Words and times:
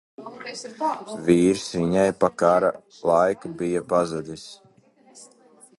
Vīrs 1.27 1.65
viņai 1.81 2.07
pa 2.23 2.31
kara 2.43 2.73
laiku 3.11 3.53
bija 3.61 3.87
pazudis. 3.95 4.49